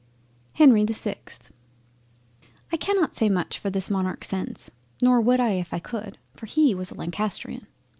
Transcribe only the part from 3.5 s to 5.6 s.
for this Monarch's sense. Nor would I